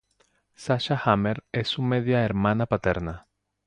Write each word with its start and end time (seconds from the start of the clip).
Sasha 0.55 0.95
Hammer 1.05 1.43
es 1.51 1.67
su 1.67 1.83
media 1.83 2.25
hermana 2.25 2.65
paterna. 2.65 3.27